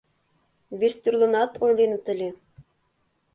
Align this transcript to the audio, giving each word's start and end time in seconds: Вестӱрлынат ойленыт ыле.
Вестӱрлынат 0.79 1.51
ойленыт 1.63 2.05
ыле. 2.13 2.29